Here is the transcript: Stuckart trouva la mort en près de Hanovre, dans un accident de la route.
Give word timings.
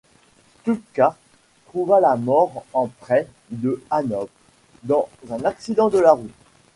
Stuckart 0.57 1.15
trouva 1.67 1.99
la 1.99 2.15
mort 2.15 2.65
en 2.73 2.87
près 2.87 3.27
de 3.51 3.83
Hanovre, 3.91 4.29
dans 4.81 5.07
un 5.29 5.45
accident 5.45 5.89
de 5.89 5.99
la 5.99 6.13
route. 6.13 6.33